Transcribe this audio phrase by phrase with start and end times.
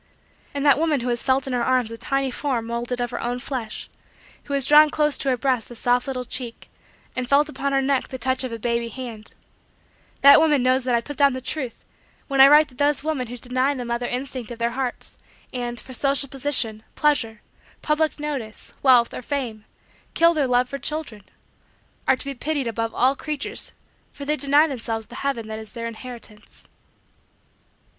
[0.55, 3.21] And that woman who has felt in her arms a tiny form moulded of her
[3.21, 3.87] own flesh
[4.45, 6.71] who has drawn close to her breast a soft little cheek
[7.15, 9.35] and felt upon her neck the touch of a baby hand
[10.21, 11.85] that woman knows that I put down the truth
[12.27, 15.19] when I write that those women who deny the mother instinct of their hearts
[15.53, 17.43] and, for social position, pleasure,
[17.83, 19.65] public notice, wealth, or fame,
[20.15, 21.21] kill their love for children,
[22.07, 23.71] are to be pitied above all creatures
[24.11, 26.63] for they deny themselves the heaven that is their inheritance.